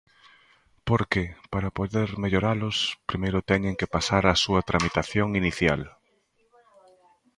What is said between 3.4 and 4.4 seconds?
teñen que pasar a